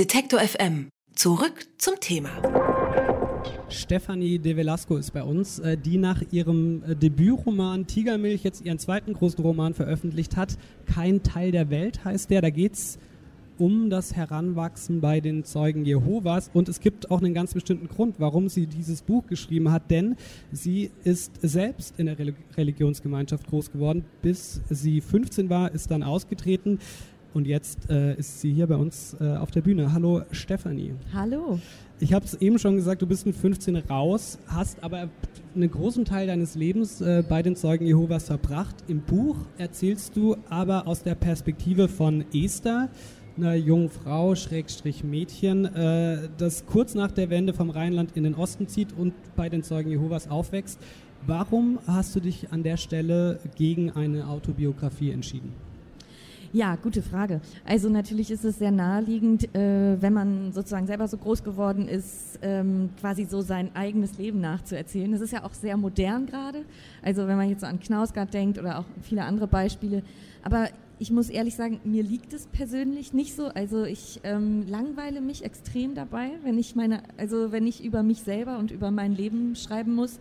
Detektor 0.00 0.40
FM. 0.40 0.88
Zurück 1.14 1.66
zum 1.76 1.96
Thema. 2.00 2.30
Stefanie 3.68 4.38
de 4.38 4.56
Velasco 4.56 4.96
ist 4.96 5.12
bei 5.12 5.22
uns, 5.22 5.58
äh, 5.58 5.76
die 5.76 5.98
nach 5.98 6.22
ihrem 6.30 6.82
äh, 6.84 6.96
Debütroman 6.96 7.86
Tigermilch 7.86 8.42
jetzt 8.42 8.64
ihren 8.64 8.78
zweiten 8.78 9.12
großen 9.12 9.44
Roman 9.44 9.74
veröffentlicht 9.74 10.38
hat. 10.38 10.56
Kein 10.86 11.22
Teil 11.22 11.52
der 11.52 11.68
Welt 11.68 12.02
heißt 12.02 12.30
der. 12.30 12.40
Da 12.40 12.48
geht 12.48 12.72
es 12.72 12.98
um 13.58 13.90
das 13.90 14.16
Heranwachsen 14.16 15.02
bei 15.02 15.20
den 15.20 15.44
Zeugen 15.44 15.84
Jehovas. 15.84 16.50
Und 16.54 16.70
es 16.70 16.80
gibt 16.80 17.10
auch 17.10 17.18
einen 17.18 17.34
ganz 17.34 17.52
bestimmten 17.52 17.88
Grund, 17.88 18.14
warum 18.16 18.48
sie 18.48 18.66
dieses 18.66 19.02
Buch 19.02 19.26
geschrieben 19.26 19.70
hat, 19.70 19.90
denn 19.90 20.16
sie 20.50 20.92
ist 21.04 21.32
selbst 21.42 21.98
in 21.98 22.06
der 22.06 22.16
Religionsgemeinschaft 22.56 23.46
groß 23.48 23.70
geworden. 23.70 24.06
Bis 24.22 24.62
sie 24.70 25.02
15 25.02 25.50
war, 25.50 25.72
ist 25.72 25.90
dann 25.90 26.02
ausgetreten. 26.02 26.78
Und 27.32 27.46
jetzt 27.46 27.88
äh, 27.90 28.14
ist 28.16 28.40
sie 28.40 28.52
hier 28.52 28.66
bei 28.66 28.76
uns 28.76 29.16
äh, 29.20 29.36
auf 29.36 29.50
der 29.50 29.60
Bühne. 29.60 29.92
Hallo 29.92 30.22
Stefanie. 30.32 30.94
Hallo. 31.14 31.60
Ich 32.00 32.12
habe 32.12 32.24
es 32.24 32.34
eben 32.34 32.58
schon 32.58 32.76
gesagt, 32.76 33.02
du 33.02 33.06
bist 33.06 33.26
mit 33.26 33.36
15 33.36 33.76
raus, 33.76 34.38
hast 34.46 34.82
aber 34.82 35.10
einen 35.54 35.70
großen 35.70 36.04
Teil 36.04 36.26
deines 36.26 36.54
Lebens 36.54 37.00
äh, 37.00 37.22
bei 37.28 37.42
den 37.42 37.56
Zeugen 37.56 37.86
Jehovas 37.86 38.24
verbracht. 38.24 38.74
Im 38.88 39.00
Buch 39.00 39.36
erzählst 39.58 40.16
du 40.16 40.36
aber 40.48 40.86
aus 40.86 41.02
der 41.02 41.14
Perspektive 41.14 41.88
von 41.88 42.24
Esther, 42.32 42.88
einer 43.36 43.54
jungen 43.54 43.90
Frau, 43.90 44.34
Schrägstrich 44.34 45.04
Mädchen, 45.04 45.66
äh, 45.66 46.28
das 46.38 46.66
kurz 46.66 46.94
nach 46.94 47.12
der 47.12 47.30
Wende 47.30 47.52
vom 47.52 47.70
Rheinland 47.70 48.16
in 48.16 48.24
den 48.24 48.34
Osten 48.34 48.66
zieht 48.66 48.92
und 48.96 49.12
bei 49.36 49.48
den 49.48 49.62
Zeugen 49.62 49.90
Jehovas 49.90 50.28
aufwächst. 50.28 50.80
Warum 51.26 51.78
hast 51.86 52.16
du 52.16 52.20
dich 52.20 52.50
an 52.50 52.62
der 52.62 52.78
Stelle 52.78 53.38
gegen 53.54 53.90
eine 53.90 54.26
Autobiografie 54.26 55.10
entschieden? 55.10 55.52
Ja, 56.52 56.74
gute 56.74 57.00
Frage. 57.00 57.40
Also 57.64 57.88
natürlich 57.88 58.28
ist 58.32 58.44
es 58.44 58.58
sehr 58.58 58.72
naheliegend, 58.72 59.54
äh, 59.54 60.02
wenn 60.02 60.12
man 60.12 60.52
sozusagen 60.52 60.88
selber 60.88 61.06
so 61.06 61.16
groß 61.16 61.44
geworden 61.44 61.86
ist, 61.86 62.40
ähm, 62.42 62.90
quasi 62.98 63.24
so 63.24 63.40
sein 63.40 63.70
eigenes 63.74 64.18
Leben 64.18 64.40
nachzuerzählen. 64.40 65.12
Das 65.12 65.20
ist 65.20 65.32
ja 65.32 65.44
auch 65.44 65.54
sehr 65.54 65.76
modern 65.76 66.26
gerade. 66.26 66.64
Also 67.02 67.28
wenn 67.28 67.36
man 67.36 67.48
jetzt 67.48 67.60
so 67.60 67.68
an 67.68 67.78
Knausgard 67.78 68.34
denkt 68.34 68.58
oder 68.58 68.80
auch 68.80 68.84
viele 69.00 69.22
andere 69.22 69.46
Beispiele. 69.46 70.02
Aber 70.42 70.68
ich 70.98 71.12
muss 71.12 71.30
ehrlich 71.30 71.54
sagen, 71.54 71.78
mir 71.84 72.02
liegt 72.02 72.32
es 72.32 72.48
persönlich 72.48 73.12
nicht 73.12 73.36
so. 73.36 73.46
Also 73.46 73.84
ich 73.84 74.18
ähm, 74.24 74.64
langweile 74.68 75.20
mich 75.20 75.44
extrem 75.44 75.94
dabei, 75.94 76.30
wenn 76.42 76.58
ich 76.58 76.74
meine, 76.74 77.04
also 77.16 77.52
wenn 77.52 77.64
ich 77.68 77.84
über 77.84 78.02
mich 78.02 78.22
selber 78.22 78.58
und 78.58 78.72
über 78.72 78.90
mein 78.90 79.14
Leben 79.14 79.54
schreiben 79.54 79.94
muss. 79.94 80.18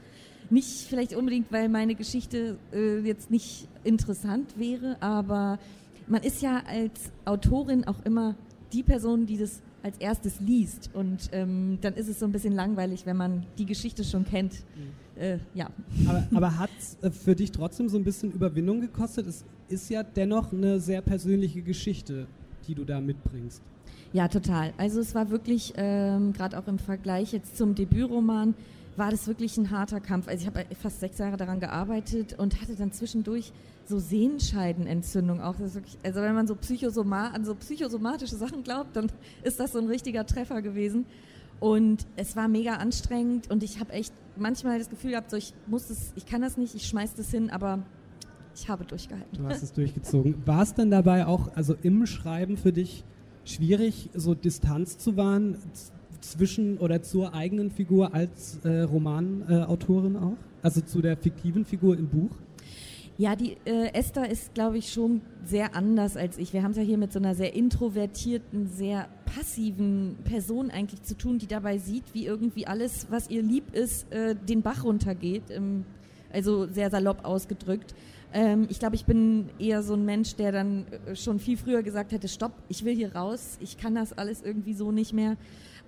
Nicht 0.52 0.88
vielleicht 0.88 1.16
unbedingt, 1.16 1.52
weil 1.52 1.70
meine 1.70 1.96
Geschichte 1.96 2.58
äh, 2.72 3.00
jetzt 3.00 3.32
nicht 3.32 3.68
interessant 3.84 4.60
wäre, 4.60 4.98
aber 5.00 5.58
man 6.10 6.24
ist 6.24 6.42
ja 6.42 6.64
als 6.68 7.12
Autorin 7.26 7.86
auch 7.86 8.04
immer 8.04 8.36
die 8.74 8.84
Person, 8.84 9.26
die 9.26 9.38
das 9.38 9.62
als 9.82 9.98
erstes 9.98 10.40
liest. 10.42 10.90
Und 10.94 11.30
ähm, 11.32 11.78
dann 11.82 11.94
ist 11.94 12.10
es 12.10 12.20
so 12.20 12.26
ein 12.26 12.32
bisschen 12.32 12.54
langweilig, 12.54 13.06
wenn 13.06 13.18
man 13.18 13.46
die 13.58 13.66
Geschichte 13.66 14.04
schon 14.04 14.26
kennt. 14.26 14.54
Mhm. 14.54 15.22
Äh, 15.22 15.38
ja. 15.54 15.70
Aber, 16.08 16.28
aber 16.34 16.58
hat 16.58 16.70
es 16.78 16.98
äh, 17.02 17.12
für 17.12 17.36
dich 17.36 17.52
trotzdem 17.52 17.90
so 17.90 17.98
ein 17.98 18.04
bisschen 18.04 18.32
Überwindung 18.32 18.82
gekostet? 18.82 19.28
Es 19.28 19.46
ist 19.70 19.90
ja 19.90 20.04
dennoch 20.04 20.52
eine 20.52 20.80
sehr 20.80 21.02
persönliche 21.02 21.62
Geschichte, 21.62 22.28
die 22.68 22.76
du 22.76 22.84
da 22.84 23.00
mitbringst. 23.00 23.62
Ja, 24.12 24.28
total. 24.28 24.74
Also 24.78 25.00
es 25.00 25.14
war 25.14 25.30
wirklich, 25.30 25.74
ähm, 25.78 26.34
gerade 26.34 26.58
auch 26.58 26.68
im 26.68 26.80
Vergleich 26.80 27.32
jetzt 27.32 27.58
zum 27.58 27.76
Debütroman, 27.76 28.56
war 28.96 29.12
das 29.12 29.28
wirklich 29.28 29.58
ein 29.58 29.72
harter 29.72 30.00
Kampf. 30.00 30.28
Also 30.28 30.42
ich 30.42 30.48
habe 30.48 30.66
fast 30.82 31.00
sechs 31.00 31.18
Jahre 31.18 31.38
daran 31.38 31.60
gearbeitet 31.60 32.38
und 32.38 32.62
hatte 32.62 32.76
dann 32.76 32.92
zwischendurch 32.92 33.52
so 33.86 34.00
Sehenscheidenentzündung 34.00 35.42
auch. 35.42 35.58
Wirklich, 35.60 35.98
also 36.04 36.22
wenn 36.22 36.36
man 36.36 36.48
so 36.48 36.56
Psychosoma 36.56 37.30
an 37.30 37.46
so 37.46 37.56
psychosomatische 37.56 38.36
Sachen 38.36 38.64
glaubt, 38.64 38.96
dann 38.96 39.12
ist 39.44 39.60
das 39.60 39.72
so 39.72 39.80
ein 39.80 39.88
richtiger 39.88 40.26
Treffer 40.26 40.62
gewesen. 40.62 41.06
Und 41.60 42.06
es 42.16 42.36
war 42.36 42.48
mega 42.48 42.76
anstrengend 42.76 43.52
und 43.52 43.64
ich 43.64 43.80
habe 43.80 43.92
echt 43.92 44.14
manchmal 44.38 44.80
das 44.80 44.90
Gefühl 44.90 45.12
gehabt, 45.12 45.30
so 45.30 45.38
ich 45.38 45.54
muss 45.68 45.90
es, 45.90 46.14
ich 46.16 46.26
kann 46.26 46.42
das 46.42 46.58
nicht, 46.58 46.74
ich 46.74 46.88
schmeiß 46.88 47.16
das 47.16 47.32
hin, 47.32 47.50
aber 47.50 47.80
ich 48.56 48.70
habe 48.70 48.86
durchgehalten. 48.86 49.38
Du 49.38 49.46
hast 49.46 49.64
es 49.64 49.74
durchgezogen. 49.74 50.36
War 50.46 50.64
es 50.64 50.74
denn 50.74 50.90
dabei 50.90 51.26
auch, 51.26 51.56
also 51.56 51.76
im 51.84 52.06
Schreiben 52.06 52.58
für 52.58 52.72
dich 52.72 53.04
schwierig, 53.44 54.10
so 54.14 54.36
Distanz 54.36 54.98
zu 54.98 55.18
wahren 55.18 55.58
zwischen 56.22 56.78
oder 56.78 57.02
zur 57.02 57.34
eigenen 57.34 57.72
Figur 57.72 58.14
als 58.14 58.60
äh, 58.64 58.82
Romanautorin 58.82 60.16
auch? 60.16 60.38
Also 60.62 60.82
zu 60.82 61.02
der 61.02 61.18
fiktiven 61.18 61.66
Figur 61.66 61.98
im 61.98 62.08
Buch? 62.08 62.32
Ja, 63.18 63.36
die 63.36 63.58
äh, 63.66 63.94
Esther 63.94 64.30
ist, 64.30 64.54
glaube 64.54 64.78
ich, 64.78 64.94
schon 64.94 65.22
sehr 65.44 65.76
anders 65.76 66.16
als 66.16 66.38
ich. 66.38 66.54
Wir 66.54 66.64
haben 66.64 66.72
es 66.72 66.78
ja 66.78 66.84
hier 66.84 66.98
mit 66.98 67.12
so 67.12 67.20
einer 67.20 67.36
sehr 67.36 67.54
introvertierten, 67.54 68.70
sehr 68.70 69.10
passiven 69.26 70.16
Person 70.24 70.72
eigentlich 70.72 71.04
zu 71.04 71.18
tun, 71.18 71.38
die 71.38 71.48
dabei 71.48 71.80
sieht, 71.80 72.06
wie 72.14 72.26
irgendwie 72.26 72.66
alles, 72.66 73.08
was 73.10 73.30
ihr 73.30 73.44
lieb 73.44 73.76
ist, 73.76 74.10
äh, 74.14 74.36
den 74.36 74.62
Bach 74.62 74.86
runtergeht. 74.86 75.52
Ähm, 75.52 75.84
also 76.32 76.68
sehr 76.68 76.90
salopp 76.90 77.26
ausgedrückt. 77.26 77.94
Ähm, 78.34 78.68
ich 78.70 78.80
glaube, 78.80 78.96
ich 78.96 79.06
bin 79.06 79.50
eher 79.60 79.82
so 79.84 79.96
ein 79.96 80.06
Mensch, 80.06 80.36
der 80.36 80.52
dann 80.52 80.86
äh, 81.06 81.16
schon 81.16 81.40
viel 81.40 81.58
früher 81.58 81.84
gesagt 81.84 82.12
hätte, 82.12 82.28
stopp, 82.28 82.54
ich 82.68 82.86
will 82.86 82.96
hier 82.96 83.16
raus, 83.16 83.58
ich 83.60 83.78
kann 83.78 83.96
das 83.96 84.14
alles 84.18 84.42
irgendwie 84.42 84.74
so 84.74 84.92
nicht 84.92 85.14
mehr. 85.14 85.36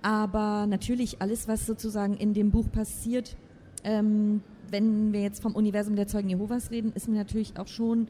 Aber 0.02 0.66
natürlich 0.66 1.22
alles, 1.22 1.48
was 1.48 1.66
sozusagen 1.66 2.16
in 2.16 2.34
dem 2.34 2.50
Buch 2.50 2.70
passiert, 2.70 3.36
ähm, 3.84 4.42
wenn 4.70 5.12
wir 5.12 5.22
jetzt 5.22 5.42
vom 5.42 5.54
Universum 5.54 5.96
der 5.96 6.08
Zeugen 6.08 6.28
Jehovas 6.28 6.70
reden, 6.70 6.92
ist 6.94 7.08
mir 7.08 7.16
natürlich 7.16 7.56
auch 7.58 7.68
schon, 7.68 8.08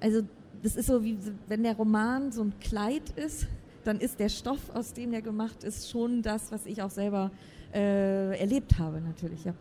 also 0.00 0.22
das 0.62 0.76
ist 0.76 0.86
so 0.86 1.04
wie 1.04 1.18
wenn 1.48 1.62
der 1.62 1.76
Roman 1.76 2.32
so 2.32 2.42
ein 2.42 2.54
Kleid 2.60 3.10
ist, 3.16 3.46
dann 3.84 4.00
ist 4.00 4.18
der 4.18 4.30
Stoff, 4.30 4.70
aus 4.72 4.94
dem 4.94 5.10
der 5.10 5.20
gemacht 5.20 5.62
ist, 5.64 5.90
schon 5.90 6.22
das, 6.22 6.50
was 6.50 6.64
ich 6.64 6.80
auch 6.82 6.90
selber 6.90 7.30
äh, 7.74 8.38
erlebt 8.38 8.78
habe, 8.78 9.00
natürlich, 9.00 9.44
ja. 9.44 9.54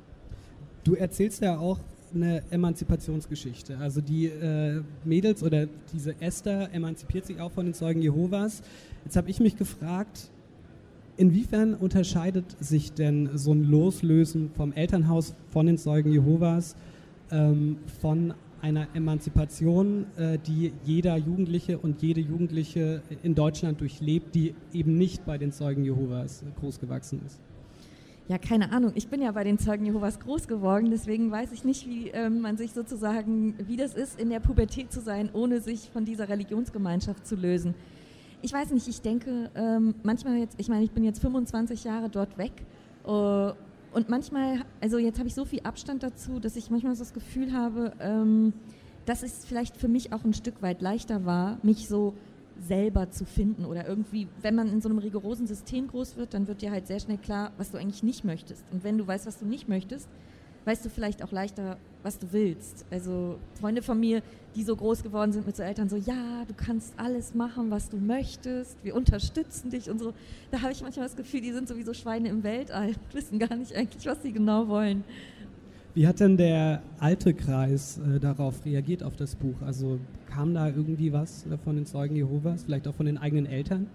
Du 0.84 0.96
erzählst 0.96 1.42
ja 1.42 1.58
auch 1.58 1.80
eine 2.14 2.44
Emanzipationsgeschichte. 2.52 3.78
Also 3.78 4.02
die 4.02 4.28
äh, 4.28 4.82
Mädels 5.04 5.44
oder 5.44 5.68
diese 5.92 6.20
Esther 6.22 6.74
emanzipiert 6.74 7.26
sich 7.26 7.40
auch 7.40 7.52
von 7.52 7.66
den 7.66 7.74
Zeugen 7.74 8.02
Jehovas. 8.02 8.62
Jetzt 9.04 9.16
habe 9.16 9.30
ich 9.30 9.40
mich 9.40 9.58
gefragt, 9.58 10.30
Inwiefern 11.16 11.76
unterscheidet 11.76 12.56
sich 12.60 12.94
denn 12.94 13.30
so 13.36 13.54
ein 13.54 13.64
Loslösen 13.64 14.50
vom 14.56 14.74
Elternhaus 14.74 15.36
von 15.50 15.68
den 15.68 15.78
Zeugen 15.78 16.12
Jehovas 16.12 16.76
ähm, 17.32 17.78
von 18.02 18.34
einer 18.62 18.88
Emanzipation, 18.96 20.06
äh, 20.18 20.40
die 20.40 20.74
jeder 20.86 21.16
Jugendliche 21.18 21.78
und 21.78 22.02
jede 22.02 22.22
Jugendliche 22.22 23.04
in 23.22 23.36
Deutschland 23.36 23.80
durchlebt, 23.82 24.34
die 24.34 24.56
eben 24.72 24.98
nicht 24.98 25.26
bei 25.26 25.38
den 25.38 25.52
Zeugen 25.52 25.84
Jehovas 25.84 26.44
großgewachsen 26.60 27.22
ist? 27.26 27.40
Ja, 28.30 28.38
keine 28.38 28.72
Ahnung. 28.72 28.94
Ich 28.96 29.10
bin 29.10 29.22
ja 29.22 29.32
bei 29.34 29.44
den 29.44 29.60
Zeugen 29.60 29.86
Jehovas 29.86 30.20
groß 30.20 30.48
geworden, 30.48 30.90
deswegen 30.90 31.30
weiß 31.30 31.52
ich 31.52 31.64
nicht, 31.64 31.88
wie 31.88 32.08
ähm, 32.08 32.40
man 32.40 32.58
sich 32.58 32.72
sozusagen, 32.72 33.54
wie 33.68 33.76
das 33.76 33.94
ist, 33.94 34.20
in 34.20 34.30
der 34.30 34.40
Pubertät 34.40 34.92
zu 34.92 35.02
sein, 35.02 35.30
ohne 35.34 35.60
sich 35.60 35.90
von 35.92 36.06
dieser 36.06 36.30
Religionsgemeinschaft 36.30 37.28
zu 37.28 37.36
lösen 37.36 37.76
ich 38.44 38.52
weiß 38.52 38.72
nicht, 38.72 38.88
ich 38.88 39.02
denke 39.02 39.50
ähm, 39.56 39.96
manchmal 40.04 40.38
jetzt, 40.38 40.60
ich 40.60 40.68
meine, 40.68 40.84
ich 40.84 40.92
bin 40.92 41.04
jetzt 41.04 41.20
25 41.20 41.86
Jahre 41.86 42.10
dort 42.10 42.38
weg 42.38 42.52
äh, 43.06 43.10
und 43.10 44.10
manchmal, 44.10 44.66
also 44.82 44.98
jetzt 44.98 45.18
habe 45.18 45.28
ich 45.28 45.34
so 45.34 45.46
viel 45.46 45.62
Abstand 45.62 46.04
dazu, 46.04 46.40
dass 46.40 46.58
ich 46.58 46.70
manchmal 46.70 46.94
so 46.94 47.04
das 47.04 47.14
Gefühl 47.14 47.54
habe, 47.54 47.94
ähm, 48.00 48.54
dass 49.06 49.24
es 49.24 49.46
vielleicht 49.46 49.78
für 49.78 49.88
mich 49.88 50.12
auch 50.12 50.26
ein 50.26 50.34
Stück 50.34 50.62
weit 50.62 50.82
leichter 50.82 51.26
war, 51.26 51.58
mich 51.64 51.88
so 51.88 52.14
selber 52.60 53.10
zu 53.10 53.26
finden 53.26 53.66
oder 53.66 53.88
irgendwie, 53.88 54.28
wenn 54.42 54.56
man 54.56 54.68
in 54.68 54.82
so 54.82 54.90
einem 54.90 55.00
rigorosen 55.00 55.48
System 55.48 55.88
groß 55.88 56.18
wird, 56.18 56.34
dann 56.34 56.48
wird 56.48 56.62
dir 56.62 56.72
halt 56.72 56.86
sehr 56.86 57.00
schnell 57.00 57.18
klar, 57.18 57.52
was 57.58 57.72
du 57.72 57.78
eigentlich 57.78 58.04
nicht 58.04 58.26
möchtest. 58.26 58.64
Und 58.72 58.84
wenn 58.84 58.98
du 58.98 59.08
weißt, 59.08 59.26
was 59.26 59.40
du 59.40 59.46
nicht 59.46 59.70
möchtest, 59.70 60.10
weißt 60.66 60.84
du 60.86 60.90
vielleicht 60.90 61.24
auch 61.24 61.32
leichter, 61.32 61.78
was 62.04 62.20
du 62.20 62.28
willst. 62.32 62.86
Also 62.92 63.38
Freunde 63.60 63.82
von 63.82 64.00
mir, 64.00 64.22
die 64.56 64.64
so 64.64 64.76
groß 64.76 65.04
geworden 65.04 65.32
sind 65.32 65.48
mit 65.48 65.56
so 65.56 65.64
Eltern, 65.64 65.90
so, 65.90 65.96
ja, 65.96 66.46
du 66.48 66.54
kannst 66.56 66.94
alles 66.98 67.34
machen, 67.34 67.72
was 67.72 67.90
du 67.90 67.98
möchtest, 67.98 68.78
wir 68.84 68.96
unterstützen 68.96 69.72
dich 69.72 69.90
und 69.90 70.00
so. 70.00 70.14
Da 70.52 70.62
habe 70.62 70.72
ich 70.72 70.82
manchmal 70.82 71.08
das 71.08 71.16
Gefühl, 71.16 71.42
die 71.42 71.52
sind 71.52 71.68
sowieso 71.68 71.94
Schweine 71.94 72.30
im 72.30 72.44
Weltall, 72.44 72.94
wissen 73.14 73.40
gar 73.40 73.56
nicht 73.56 73.76
eigentlich, 73.76 74.06
was 74.06 74.22
sie 74.22 74.32
genau 74.32 74.68
wollen. 74.68 75.04
Wie 75.96 76.08
hat 76.08 76.20
denn 76.20 76.38
der 76.38 76.82
alte 77.00 77.34
Kreis 77.34 78.00
äh, 78.00 78.20
darauf 78.20 78.66
reagiert, 78.66 79.04
auf 79.04 79.16
das 79.16 79.36
Buch? 79.36 79.62
Also 79.62 80.00
kam 80.28 80.54
da 80.56 80.68
irgendwie 80.68 81.14
was 81.14 81.46
äh, 81.46 81.58
von 81.58 81.76
den 81.76 81.86
Zeugen 81.86 82.16
Jehovas, 82.16 82.64
vielleicht 82.64 82.88
auch 82.88 82.96
von 82.96 83.06
den 83.06 83.18
eigenen 83.18 83.46
Eltern? 83.46 83.88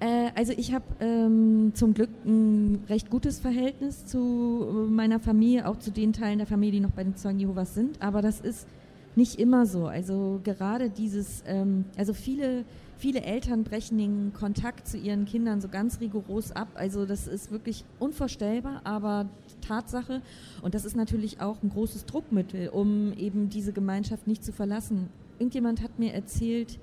Äh, 0.00 0.30
also 0.34 0.52
ich 0.56 0.74
habe 0.74 0.84
ähm, 1.00 1.72
zum 1.74 1.94
Glück 1.94 2.10
ein 2.24 2.84
recht 2.88 3.10
gutes 3.10 3.38
Verhältnis 3.38 4.06
zu 4.06 4.66
äh, 4.68 4.90
meiner 4.90 5.20
Familie, 5.20 5.66
auch 5.66 5.78
zu 5.78 5.90
den 5.90 6.12
Teilen 6.12 6.38
der 6.38 6.46
Familie, 6.46 6.80
die 6.80 6.86
noch 6.86 6.90
bei 6.90 7.04
den 7.04 7.16
Zeugen 7.16 7.38
Jehovas 7.38 7.74
sind. 7.74 8.02
Aber 8.02 8.22
das 8.22 8.40
ist 8.40 8.66
nicht 9.14 9.38
immer 9.40 9.64
so. 9.64 9.86
Also 9.86 10.40
gerade 10.44 10.90
dieses, 10.90 11.42
ähm, 11.46 11.86
also 11.96 12.12
viele, 12.12 12.64
viele 12.98 13.22
Eltern 13.22 13.64
brechen 13.64 13.96
den 13.96 14.32
Kontakt 14.34 14.86
zu 14.86 14.98
ihren 14.98 15.24
Kindern 15.24 15.62
so 15.62 15.68
ganz 15.68 16.00
rigoros 16.00 16.52
ab. 16.52 16.68
Also 16.74 17.06
das 17.06 17.26
ist 17.26 17.50
wirklich 17.50 17.84
unvorstellbar, 17.98 18.82
aber 18.84 19.26
Tatsache. 19.66 20.20
Und 20.60 20.74
das 20.74 20.84
ist 20.84 20.96
natürlich 20.96 21.40
auch 21.40 21.62
ein 21.62 21.70
großes 21.70 22.04
Druckmittel, 22.04 22.68
um 22.68 23.14
eben 23.14 23.48
diese 23.48 23.72
Gemeinschaft 23.72 24.26
nicht 24.26 24.44
zu 24.44 24.52
verlassen. 24.52 25.08
Irgendjemand 25.38 25.82
hat 25.82 25.98
mir 25.98 26.12
erzählt, 26.12 26.78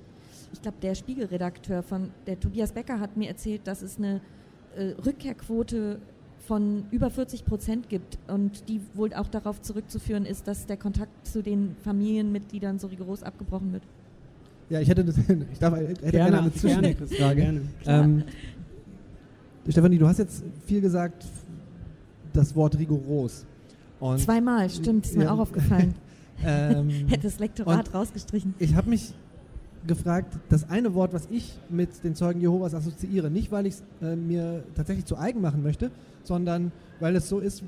ich 0.51 0.61
glaube, 0.61 0.77
der 0.81 0.95
Spiegelredakteur 0.95 1.83
von 1.83 2.11
der 2.27 2.39
Tobias 2.39 2.71
Becker 2.71 2.99
hat 2.99 3.17
mir 3.17 3.27
erzählt, 3.27 3.61
dass 3.65 3.81
es 3.81 3.97
eine 3.97 4.21
äh, 4.75 4.93
Rückkehrquote 5.05 5.99
von 6.47 6.85
über 6.91 7.09
40 7.09 7.45
Prozent 7.45 7.89
gibt 7.89 8.17
und 8.27 8.67
die 8.67 8.81
wohl 8.93 9.13
auch 9.13 9.27
darauf 9.27 9.61
zurückzuführen 9.61 10.25
ist, 10.25 10.47
dass 10.47 10.65
der 10.65 10.77
Kontakt 10.77 11.25
zu 11.25 11.41
den 11.41 11.75
Familienmitgliedern 11.83 12.79
so 12.79 12.87
rigoros 12.87 13.23
abgebrochen 13.23 13.71
wird. 13.71 13.83
Ja, 14.69 14.79
ich 14.79 14.89
hätte, 14.89 15.05
ich 15.51 15.59
darf, 15.59 15.75
hätte 15.75 15.93
gerne, 15.93 16.11
gerne 16.11 16.39
eine 16.39 16.53
Zwischenfrage. 16.53 17.41
Gerne. 17.41 17.61
Ähm, 17.85 18.23
Stefanie, 19.69 19.97
du 19.97 20.07
hast 20.07 20.19
jetzt 20.19 20.43
viel 20.65 20.81
gesagt, 20.81 21.25
das 22.33 22.55
Wort 22.55 22.77
rigoros. 22.77 23.45
Und 23.99 24.19
Zweimal, 24.19 24.69
stimmt, 24.69 25.05
ist 25.05 25.15
mir 25.15 25.25
ja. 25.25 25.33
auch 25.33 25.39
aufgefallen. 25.39 25.95
ähm, 26.45 26.89
Hätte 27.07 27.23
das 27.23 27.39
Lektorat 27.39 27.93
rausgestrichen. 27.93 28.53
Ich 28.59 28.75
habe 28.75 28.89
mich 28.89 29.13
gefragt, 29.87 30.37
das 30.49 30.69
eine 30.69 30.93
Wort, 30.93 31.13
was 31.13 31.27
ich 31.29 31.57
mit 31.69 32.03
den 32.03 32.15
Zeugen 32.15 32.41
Jehovas 32.41 32.73
assoziiere, 32.73 33.29
nicht 33.29 33.51
weil 33.51 33.65
ich 33.65 33.75
es 33.75 33.83
äh, 34.01 34.15
mir 34.15 34.63
tatsächlich 34.75 35.05
zu 35.05 35.17
eigen 35.17 35.41
machen 35.41 35.63
möchte, 35.63 35.91
sondern 36.23 36.71
weil 36.99 37.15
es 37.15 37.27
so 37.27 37.39
ist, 37.39 37.63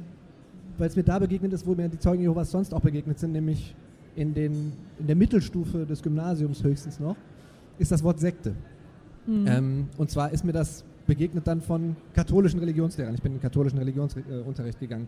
weil 0.77 0.87
es 0.87 0.95
mir 0.95 1.03
da 1.03 1.19
begegnet 1.19 1.53
ist, 1.53 1.65
wo 1.65 1.75
mir 1.75 1.89
die 1.89 1.99
Zeugen 1.99 2.21
Jehovas 2.21 2.51
sonst 2.51 2.73
auch 2.73 2.81
begegnet 2.81 3.19
sind, 3.19 3.31
nämlich 3.31 3.75
in, 4.15 4.33
den, 4.33 4.73
in 4.99 5.07
der 5.07 5.15
Mittelstufe 5.15 5.85
des 5.85 6.01
Gymnasiums 6.01 6.63
höchstens 6.63 6.99
noch, 6.99 7.17
ist 7.77 7.91
das 7.91 8.03
Wort 8.03 8.19
Sekte. 8.19 8.53
Mhm. 9.27 9.47
Ähm, 9.47 9.87
und 9.97 10.09
zwar 10.09 10.31
ist 10.31 10.45
mir 10.45 10.53
das 10.53 10.83
begegnet 11.05 11.45
dann 11.45 11.61
von 11.61 11.95
katholischen 12.13 12.59
Religionslehrern. 12.59 13.13
Ich 13.13 13.21
bin 13.21 13.33
in 13.33 13.37
den 13.37 13.41
katholischen 13.41 13.77
Religionsunterricht 13.77 14.79
gegangen. 14.79 15.07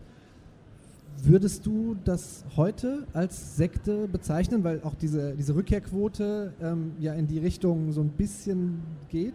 Würdest 1.22 1.66
du 1.66 1.96
das 2.04 2.44
heute 2.56 3.06
als 3.12 3.56
Sekte 3.56 4.06
bezeichnen, 4.08 4.62
weil 4.62 4.80
auch 4.82 4.94
diese, 4.94 5.34
diese 5.34 5.54
Rückkehrquote 5.54 6.52
ähm, 6.62 6.92
ja 7.00 7.12
in 7.14 7.26
die 7.26 7.38
Richtung 7.38 7.92
so 7.92 8.00
ein 8.00 8.10
bisschen 8.10 8.80
geht? 9.08 9.34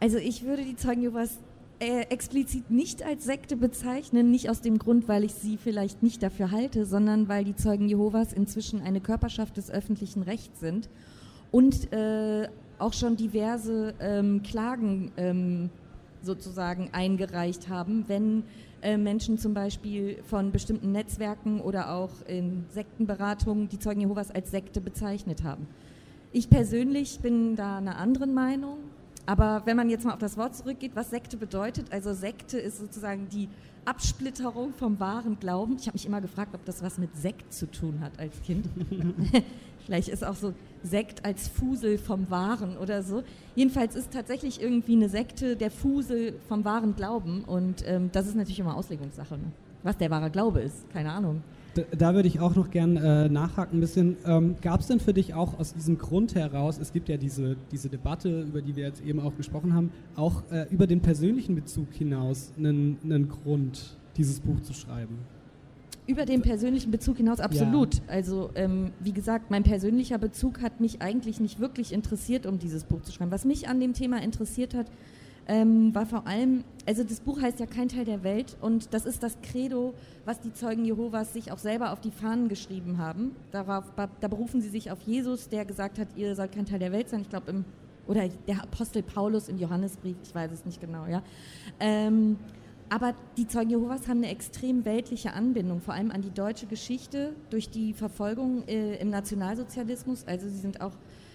Also 0.00 0.18
ich 0.18 0.44
würde 0.44 0.64
die 0.64 0.76
Zeugen 0.76 1.02
Jehovas 1.02 1.38
äh, 1.80 2.02
explizit 2.10 2.70
nicht 2.70 3.02
als 3.02 3.24
Sekte 3.24 3.56
bezeichnen, 3.56 4.30
nicht 4.30 4.50
aus 4.50 4.60
dem 4.60 4.78
Grund, 4.78 5.08
weil 5.08 5.24
ich 5.24 5.34
sie 5.34 5.56
vielleicht 5.56 6.02
nicht 6.02 6.22
dafür 6.22 6.50
halte, 6.50 6.84
sondern 6.84 7.28
weil 7.28 7.44
die 7.44 7.56
Zeugen 7.56 7.88
Jehovas 7.88 8.32
inzwischen 8.32 8.82
eine 8.82 9.00
Körperschaft 9.00 9.56
des 9.56 9.70
öffentlichen 9.70 10.22
Rechts 10.22 10.60
sind 10.60 10.90
und 11.52 11.92
äh, 11.92 12.48
auch 12.78 12.92
schon 12.92 13.16
diverse 13.16 13.94
ähm, 14.00 14.42
Klagen 14.42 15.12
ähm, 15.16 15.70
sozusagen 16.22 16.90
eingereicht 16.92 17.68
haben, 17.68 18.04
wenn 18.08 18.42
äh, 18.86 18.96
Menschen 18.96 19.36
zum 19.36 19.52
Beispiel 19.52 20.22
von 20.22 20.52
bestimmten 20.52 20.92
Netzwerken 20.92 21.60
oder 21.60 21.90
auch 21.90 22.12
in 22.28 22.66
Sektenberatungen 22.70 23.68
die 23.68 23.80
Zeugen 23.80 24.00
Jehovas 24.00 24.30
als 24.30 24.52
Sekte 24.52 24.80
bezeichnet 24.80 25.42
haben. 25.42 25.66
Ich 26.30 26.48
persönlich 26.48 27.18
bin 27.18 27.56
da 27.56 27.78
einer 27.78 27.98
anderen 27.98 28.32
Meinung, 28.32 28.78
aber 29.26 29.62
wenn 29.64 29.76
man 29.76 29.90
jetzt 29.90 30.04
mal 30.04 30.12
auf 30.12 30.20
das 30.20 30.36
Wort 30.36 30.54
zurückgeht, 30.54 30.92
was 30.94 31.10
Sekte 31.10 31.36
bedeutet, 31.36 31.90
also 31.90 32.14
Sekte 32.14 32.58
ist 32.58 32.78
sozusagen 32.78 33.28
die 33.28 33.48
Absplitterung 33.84 34.72
vom 34.72 35.00
wahren 35.00 35.36
Glauben. 35.40 35.78
Ich 35.80 35.88
habe 35.88 35.96
mich 35.96 36.06
immer 36.06 36.20
gefragt, 36.20 36.54
ob 36.54 36.64
das 36.64 36.80
was 36.80 36.96
mit 36.98 37.16
Sekt 37.16 37.52
zu 37.52 37.68
tun 37.68 37.98
hat 38.00 38.16
als 38.20 38.40
Kind. 38.42 38.68
Vielleicht 39.86 40.08
ist 40.08 40.24
auch 40.24 40.34
so 40.34 40.52
Sekt 40.82 41.24
als 41.24 41.48
Fusel 41.48 41.96
vom 41.96 42.28
Wahren 42.28 42.76
oder 42.76 43.02
so. 43.02 43.22
Jedenfalls 43.54 43.94
ist 43.94 44.12
tatsächlich 44.12 44.60
irgendwie 44.60 44.94
eine 44.94 45.08
Sekte 45.08 45.56
der 45.56 45.70
Fusel 45.70 46.34
vom 46.48 46.64
wahren 46.64 46.96
Glauben 46.96 47.44
und 47.44 47.84
ähm, 47.86 48.10
das 48.12 48.26
ist 48.26 48.34
natürlich 48.34 48.58
immer 48.58 48.76
Auslegungssache. 48.76 49.34
Ne? 49.34 49.52
Was 49.84 49.96
der 49.96 50.10
wahre 50.10 50.30
Glaube 50.30 50.60
ist, 50.60 50.90
keine 50.92 51.12
Ahnung. 51.12 51.42
Da, 51.74 51.82
da 51.96 52.14
würde 52.14 52.26
ich 52.26 52.40
auch 52.40 52.56
noch 52.56 52.70
gern 52.70 52.96
äh, 52.96 53.28
nachhaken 53.28 53.78
ein 53.78 53.80
bisschen. 53.80 54.16
Ähm, 54.26 54.56
Gab 54.60 54.80
es 54.80 54.88
denn 54.88 54.98
für 54.98 55.14
dich 55.14 55.34
auch 55.34 55.58
aus 55.58 55.74
diesem 55.74 55.98
Grund 55.98 56.34
heraus, 56.34 56.78
es 56.78 56.92
gibt 56.92 57.08
ja 57.08 57.16
diese, 57.16 57.56
diese 57.70 57.88
Debatte, 57.88 58.42
über 58.42 58.62
die 58.62 58.74
wir 58.74 58.86
jetzt 58.86 59.04
eben 59.04 59.20
auch 59.20 59.36
gesprochen 59.36 59.74
haben, 59.74 59.92
auch 60.16 60.42
äh, 60.50 60.66
über 60.70 60.86
den 60.86 61.00
persönlichen 61.00 61.54
Bezug 61.54 61.92
hinaus 61.92 62.52
einen, 62.58 62.98
einen 63.04 63.28
Grund, 63.28 63.96
dieses 64.16 64.40
Buch 64.40 64.60
zu 64.62 64.72
schreiben? 64.72 65.18
Über 66.06 66.24
den 66.24 66.42
persönlichen 66.42 66.90
Bezug 66.90 67.16
hinaus 67.16 67.40
absolut. 67.40 67.96
Ja. 67.96 68.02
Also 68.08 68.50
ähm, 68.54 68.92
wie 69.00 69.12
gesagt, 69.12 69.50
mein 69.50 69.64
persönlicher 69.64 70.18
Bezug 70.18 70.62
hat 70.62 70.80
mich 70.80 71.02
eigentlich 71.02 71.40
nicht 71.40 71.58
wirklich 71.58 71.92
interessiert, 71.92 72.46
um 72.46 72.58
dieses 72.58 72.84
Buch 72.84 73.02
zu 73.02 73.12
schreiben. 73.12 73.30
Was 73.30 73.44
mich 73.44 73.68
an 73.68 73.80
dem 73.80 73.92
Thema 73.92 74.22
interessiert 74.22 74.74
hat, 74.74 74.86
ähm, 75.48 75.94
war 75.94 76.06
vor 76.06 76.26
allem, 76.26 76.64
also 76.86 77.04
das 77.04 77.20
Buch 77.20 77.40
heißt 77.40 77.60
ja 77.60 77.66
kein 77.66 77.88
Teil 77.88 78.04
der 78.04 78.24
Welt 78.24 78.56
und 78.60 78.92
das 78.94 79.06
ist 79.06 79.22
das 79.22 79.36
Credo, 79.42 79.94
was 80.24 80.40
die 80.40 80.52
Zeugen 80.52 80.84
Jehovas 80.84 81.32
sich 81.32 81.52
auch 81.52 81.58
selber 81.58 81.92
auf 81.92 82.00
die 82.00 82.10
Fahnen 82.10 82.48
geschrieben 82.48 82.98
haben. 82.98 83.32
Darauf, 83.52 83.84
da 83.96 84.28
berufen 84.28 84.60
sie 84.60 84.68
sich 84.68 84.90
auf 84.90 85.00
Jesus, 85.02 85.48
der 85.48 85.64
gesagt 85.64 85.98
hat, 85.98 86.08
ihr 86.16 86.34
sollt 86.34 86.52
kein 86.52 86.66
Teil 86.66 86.80
der 86.80 86.92
Welt 86.92 87.08
sein. 87.08 87.20
Ich 87.20 87.30
glaube, 87.30 87.50
im 87.50 87.64
oder 88.06 88.28
der 88.46 88.62
Apostel 88.62 89.02
Paulus 89.02 89.48
im 89.48 89.58
Johannesbrief, 89.58 90.16
ich 90.22 90.34
weiß 90.34 90.52
es 90.52 90.64
nicht 90.64 90.80
genau, 90.80 91.06
ja. 91.06 91.22
Ähm, 91.80 92.36
aber 92.88 93.14
die 93.36 93.48
Zeugen 93.48 93.70
Jehovas 93.70 94.06
haben 94.06 94.18
eine 94.18 94.30
extrem 94.30 94.84
weltliche 94.84 95.32
Anbindung, 95.32 95.80
vor 95.80 95.94
allem 95.94 96.10
an 96.10 96.22
die 96.22 96.30
deutsche 96.30 96.66
Geschichte 96.66 97.32
durch 97.50 97.68
die 97.68 97.92
Verfolgung 97.92 98.62
äh, 98.68 98.96
im 98.96 99.10
Nationalsozialismus. 99.10 100.24
Also 100.26 100.48
sie 100.48 100.58
sind 100.58 100.80
auch, 100.80 100.92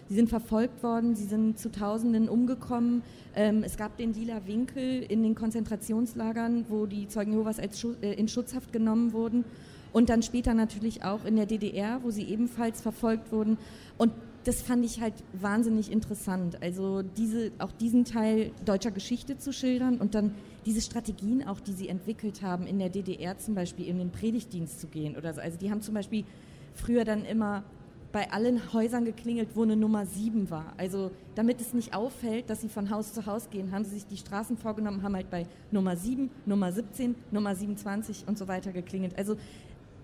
sie 0.07 0.15
sind 0.15 0.29
verfolgt 0.29 0.81
worden, 0.81 1.15
sie 1.15 1.25
sind 1.25 1.59
zu 1.59 1.69
Tausenden 1.69 2.29
umgekommen. 2.29 3.03
Ähm, 3.35 3.63
es 3.63 3.75
gab 3.75 3.97
den 3.97 4.13
lila 4.13 4.45
Winkel 4.45 5.03
in 5.03 5.23
den 5.23 5.35
Konzentrationslagern, 5.35 6.65
wo 6.69 6.85
die 6.85 7.07
Zeugen 7.09 7.33
Jehovas 7.33 7.59
als 7.59 7.79
Schu 7.79 7.95
äh, 8.01 8.13
in 8.13 8.29
Schutzhaft 8.29 8.71
genommen 8.71 9.11
wurden. 9.11 9.43
Und 9.91 10.09
dann 10.09 10.23
später 10.23 10.53
natürlich 10.53 11.03
auch 11.03 11.25
in 11.25 11.35
der 11.35 11.45
DDR, 11.45 11.99
wo 12.03 12.11
sie 12.11 12.23
ebenfalls 12.23 12.81
verfolgt 12.81 13.33
wurden. 13.33 13.57
Und 13.97 14.13
das 14.43 14.61
fand 14.61 14.85
ich 14.85 15.01
halt 15.01 15.13
wahnsinnig 15.33 15.91
interessant. 15.91 16.61
Also 16.61 17.01
diese, 17.01 17.51
auch 17.59 17.71
diesen 17.71 18.05
Teil 18.05 18.51
deutscher 18.65 18.91
Geschichte 18.91 19.37
zu 19.37 19.53
schildern 19.53 19.97
und 19.97 20.15
dann 20.15 20.33
diese 20.65 20.81
Strategien 20.81 21.47
auch, 21.47 21.59
die 21.59 21.73
sie 21.73 21.89
entwickelt 21.89 22.41
haben, 22.41 22.65
in 22.65 22.79
der 22.79 22.89
DDR 22.89 23.37
zum 23.37 23.55
Beispiel 23.55 23.87
in 23.87 23.97
den 23.97 24.11
Predigtdienst 24.11 24.79
zu 24.79 24.87
gehen 24.87 25.15
oder 25.15 25.33
so. 25.33 25.41
Also 25.41 25.57
die 25.57 25.69
haben 25.69 25.81
zum 25.81 25.93
Beispiel 25.93 26.23
früher 26.73 27.05
dann 27.05 27.25
immer 27.25 27.63
bei 28.11 28.29
allen 28.31 28.73
Häusern 28.73 29.05
geklingelt, 29.05 29.49
wo 29.55 29.63
eine 29.63 29.75
Nummer 29.75 30.05
7 30.05 30.49
war. 30.49 30.73
Also 30.77 31.11
damit 31.35 31.61
es 31.61 31.73
nicht 31.73 31.93
auffällt, 31.95 32.49
dass 32.49 32.61
sie 32.61 32.69
von 32.69 32.89
Haus 32.89 33.13
zu 33.13 33.25
Haus 33.25 33.49
gehen, 33.49 33.71
haben 33.71 33.85
sie 33.85 33.91
sich 33.91 34.05
die 34.05 34.17
Straßen 34.17 34.57
vorgenommen, 34.57 35.01
haben 35.03 35.15
halt 35.15 35.29
bei 35.29 35.45
Nummer 35.71 35.95
7, 35.95 36.29
Nummer 36.45 36.71
17, 36.71 37.15
Nummer 37.31 37.55
27 37.55 38.25
und 38.27 38.37
so 38.37 38.47
weiter 38.47 38.71
geklingelt. 38.73 39.17
Also 39.17 39.37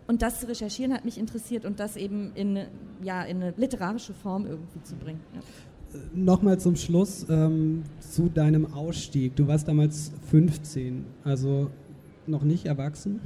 und 0.07 0.21
das 0.21 0.39
zu 0.39 0.47
recherchieren 0.47 0.93
hat 0.93 1.05
mich 1.05 1.17
interessiert 1.17 1.65
und 1.65 1.79
das 1.79 1.97
eben 1.97 2.31
in, 2.33 2.59
ja, 3.03 3.23
in 3.23 3.41
eine 3.41 3.53
literarische 3.57 4.13
Form 4.13 4.45
irgendwie 4.45 4.81
zu 4.83 4.95
bringen. 4.95 5.19
Ja. 5.33 5.41
Nochmal 6.13 6.59
zum 6.59 6.75
Schluss 6.75 7.25
ähm, 7.29 7.83
zu 7.99 8.29
deinem 8.29 8.73
Ausstieg. 8.73 9.35
Du 9.35 9.47
warst 9.47 9.67
damals 9.67 10.11
15, 10.29 11.05
also 11.23 11.69
noch 12.27 12.43
nicht 12.43 12.65
erwachsen. 12.65 13.19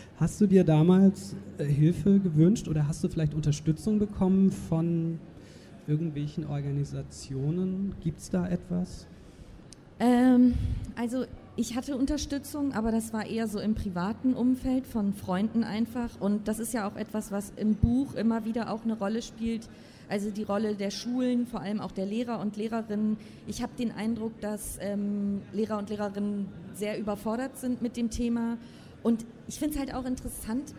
Hast 0.16 0.40
du 0.40 0.46
dir 0.46 0.64
damals 0.64 1.36
äh, 1.58 1.64
Hilfe 1.64 2.18
gewünscht 2.18 2.68
oder 2.68 2.88
hast 2.88 3.04
du 3.04 3.08
vielleicht 3.08 3.34
Unterstützung 3.34 4.00
bekommen 4.00 4.50
von 4.50 5.20
irgendwelchen 5.86 6.44
Organisationen? 6.44 7.94
Gibt 8.00 8.18
es 8.18 8.30
da 8.30 8.48
etwas? 8.48 9.06
Ähm, 10.00 10.54
also 10.96 11.24
ich 11.58 11.74
hatte 11.74 11.96
Unterstützung, 11.96 12.72
aber 12.72 12.92
das 12.92 13.12
war 13.12 13.26
eher 13.26 13.48
so 13.48 13.58
im 13.58 13.74
privaten 13.74 14.34
Umfeld 14.34 14.86
von 14.86 15.12
Freunden 15.12 15.64
einfach. 15.64 16.08
Und 16.20 16.46
das 16.46 16.60
ist 16.60 16.72
ja 16.72 16.88
auch 16.88 16.94
etwas, 16.94 17.32
was 17.32 17.52
im 17.56 17.74
Buch 17.74 18.14
immer 18.14 18.44
wieder 18.44 18.70
auch 18.70 18.84
eine 18.84 18.96
Rolle 18.96 19.22
spielt. 19.22 19.68
Also 20.08 20.30
die 20.30 20.44
Rolle 20.44 20.76
der 20.76 20.92
Schulen, 20.92 21.48
vor 21.48 21.60
allem 21.60 21.80
auch 21.80 21.90
der 21.90 22.06
Lehrer 22.06 22.38
und 22.38 22.56
Lehrerinnen. 22.56 23.16
Ich 23.48 23.60
habe 23.60 23.72
den 23.76 23.90
Eindruck, 23.90 24.40
dass 24.40 24.78
ähm, 24.80 25.42
Lehrer 25.52 25.78
und 25.78 25.90
Lehrerinnen 25.90 26.46
sehr 26.74 26.96
überfordert 26.96 27.58
sind 27.58 27.82
mit 27.82 27.96
dem 27.96 28.08
Thema. 28.08 28.56
Und 29.02 29.26
ich 29.48 29.58
finde 29.58 29.74
es 29.74 29.80
halt 29.80 29.92
auch 29.92 30.04
interessant, 30.04 30.74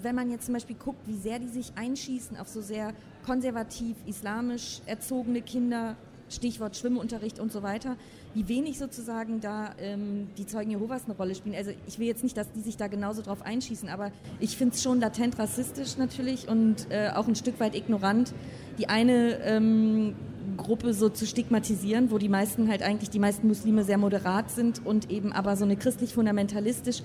wenn 0.00 0.14
man 0.14 0.30
jetzt 0.30 0.44
zum 0.44 0.54
Beispiel 0.54 0.76
guckt, 0.76 1.08
wie 1.08 1.16
sehr 1.16 1.40
die 1.40 1.48
sich 1.48 1.72
einschießen 1.74 2.36
auf 2.36 2.46
so 2.46 2.60
sehr 2.60 2.92
konservativ, 3.26 3.96
islamisch 4.06 4.80
erzogene 4.86 5.42
Kinder, 5.42 5.96
Stichwort 6.28 6.76
Schwimmunterricht 6.76 7.38
und 7.38 7.52
so 7.52 7.62
weiter, 7.62 7.96
wie 8.34 8.48
wenig 8.48 8.78
sozusagen 8.78 9.40
da 9.40 9.74
ähm, 9.78 10.28
die 10.38 10.46
Zeugen 10.46 10.70
Jehovas 10.70 11.04
eine 11.04 11.14
Rolle 11.14 11.34
spielen. 11.34 11.54
Also 11.54 11.72
ich 11.86 11.98
will 11.98 12.06
jetzt 12.06 12.22
nicht, 12.22 12.36
dass 12.36 12.50
die 12.52 12.60
sich 12.60 12.76
da 12.76 12.88
genauso 12.88 13.22
drauf 13.22 13.42
einschießen, 13.42 13.88
aber 13.88 14.10
ich 14.40 14.56
finde 14.56 14.74
es 14.74 14.82
schon 14.82 15.00
latent 15.00 15.38
rassistisch 15.38 15.96
natürlich 15.96 16.48
und 16.48 16.90
äh, 16.90 17.10
auch 17.14 17.28
ein 17.28 17.36
Stück 17.36 17.60
weit 17.60 17.74
ignorant, 17.74 18.32
die 18.78 18.88
eine 18.88 19.38
ähm, 19.42 20.14
Gruppe 20.56 20.94
so 20.94 21.08
zu 21.08 21.26
stigmatisieren, 21.26 22.10
wo 22.10 22.18
die 22.18 22.28
meisten 22.28 22.68
halt 22.68 22.82
eigentlich, 22.82 23.10
die 23.10 23.18
meisten 23.18 23.46
Muslime 23.48 23.84
sehr 23.84 23.98
moderat 23.98 24.50
sind 24.50 24.84
und 24.84 25.10
eben 25.10 25.32
aber 25.32 25.56
so 25.56 25.64
eine 25.64 25.76
christlich-fundamentalistisch 25.76 27.02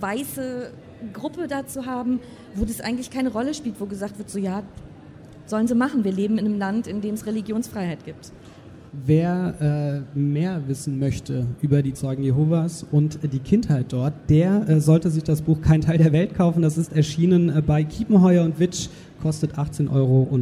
weiße 0.00 0.70
Gruppe 1.12 1.48
dazu 1.48 1.86
haben, 1.86 2.20
wo 2.54 2.64
das 2.64 2.80
eigentlich 2.80 3.10
keine 3.10 3.30
Rolle 3.30 3.54
spielt, 3.54 3.80
wo 3.80 3.86
gesagt 3.86 4.18
wird, 4.18 4.30
so 4.30 4.38
ja, 4.38 4.62
sollen 5.46 5.66
sie 5.66 5.74
machen, 5.74 6.04
wir 6.04 6.12
leben 6.12 6.38
in 6.38 6.46
einem 6.46 6.58
Land, 6.58 6.86
in 6.86 7.00
dem 7.00 7.14
es 7.14 7.26
Religionsfreiheit 7.26 8.04
gibt. 8.04 8.32
Wer 9.06 10.04
äh, 10.14 10.18
mehr 10.18 10.62
wissen 10.68 11.00
möchte 11.00 11.46
über 11.60 11.82
die 11.82 11.94
Zeugen 11.94 12.22
Jehovas 12.22 12.86
und 12.90 13.18
die 13.24 13.40
Kindheit 13.40 13.86
dort, 13.92 14.14
der 14.30 14.68
äh, 14.68 14.80
sollte 14.80 15.10
sich 15.10 15.24
das 15.24 15.42
Buch 15.42 15.60
Kein 15.60 15.80
Teil 15.80 15.98
der 15.98 16.12
Welt 16.12 16.34
kaufen. 16.36 16.62
Das 16.62 16.78
ist 16.78 16.92
erschienen 16.92 17.48
äh, 17.48 17.60
bei 17.60 17.82
Kiepenheuer 17.82 18.44
und 18.44 18.60
Witsch, 18.60 18.88
kostet 19.20 19.58
18,99 19.58 19.90
Euro. 19.90 20.40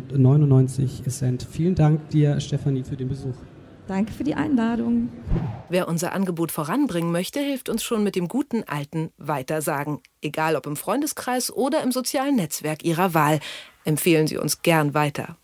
Vielen 1.50 1.74
Dank 1.74 2.10
dir, 2.10 2.40
Stefanie, 2.40 2.84
für 2.84 2.96
den 2.96 3.08
Besuch. 3.08 3.34
Danke 3.88 4.12
für 4.12 4.24
die 4.24 4.34
Einladung. 4.34 5.08
Wer 5.68 5.88
unser 5.88 6.12
Angebot 6.12 6.52
voranbringen 6.52 7.10
möchte, 7.10 7.40
hilft 7.40 7.68
uns 7.68 7.82
schon 7.82 8.04
mit 8.04 8.14
dem 8.14 8.28
guten 8.28 8.62
alten 8.64 9.10
Weitersagen. 9.18 10.00
Egal 10.20 10.56
ob 10.56 10.66
im 10.66 10.76
Freundeskreis 10.76 11.52
oder 11.52 11.82
im 11.82 11.90
sozialen 11.90 12.36
Netzwerk 12.36 12.84
Ihrer 12.84 13.12
Wahl. 13.14 13.40
Empfehlen 13.84 14.26
Sie 14.26 14.36
uns 14.36 14.62
gern 14.62 14.94
weiter. 14.94 15.36